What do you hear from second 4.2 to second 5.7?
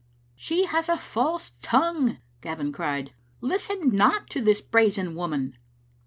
to the brazen woman."